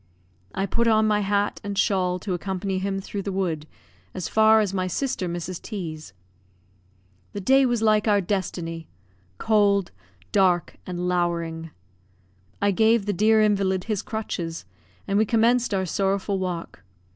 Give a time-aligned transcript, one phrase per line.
[0.55, 3.67] I put on my hat and shawl to accompany him through the wood
[4.15, 5.61] as far as my sister Mrs.
[5.61, 6.11] T 's.
[7.33, 8.87] The day was like our destiny,
[9.37, 9.91] cold,
[10.31, 11.69] dark, and lowering.
[12.59, 14.65] I gave the dear invalid his crutches,
[15.07, 16.81] and we commenced our sorrowful walk.